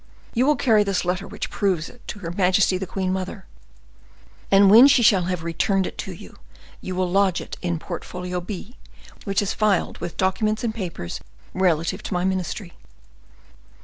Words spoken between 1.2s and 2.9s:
which proves it, to her majesty the